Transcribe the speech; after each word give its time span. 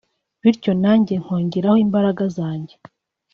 bityo 0.41 0.71
nanjye 0.83 1.13
nkongeraho 1.23 1.77
imbaraga 1.85 2.23
zanjye 2.37 2.75